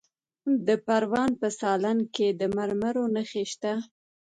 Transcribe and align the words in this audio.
د 0.67 0.69
پروان 0.85 1.31
په 1.41 1.47
سالنګ 1.59 2.01
کې 2.15 2.27
د 2.39 2.41
مرمرو 2.57 3.03
نښې 3.15 3.43
شته. 3.51 3.73